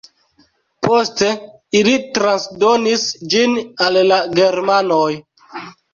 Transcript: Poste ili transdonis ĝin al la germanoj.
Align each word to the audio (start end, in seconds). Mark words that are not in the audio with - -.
Poste 0.85 1.27
ili 1.81 1.93
transdonis 2.17 3.07
ĝin 3.35 3.55
al 3.89 4.03
la 4.13 4.19
germanoj. 4.41 5.09